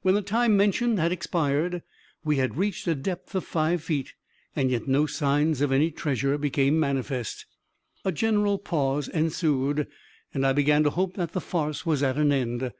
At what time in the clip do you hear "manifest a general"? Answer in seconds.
6.80-8.56